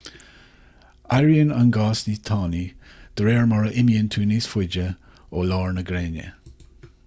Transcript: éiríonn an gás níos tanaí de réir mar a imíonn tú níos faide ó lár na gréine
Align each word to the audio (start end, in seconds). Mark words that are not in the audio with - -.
éiríonn 1.17 1.51
an 1.57 1.69
gás 1.75 2.01
níos 2.07 2.23
tanaí 2.29 2.63
de 3.15 3.27
réir 3.27 3.45
mar 3.53 3.61
a 3.69 3.71
imíonn 3.83 4.11
tú 4.15 4.25
níos 4.31 4.51
faide 4.55 4.87
ó 5.41 5.47
lár 5.53 5.77
na 5.79 5.89
gréine 5.91 6.29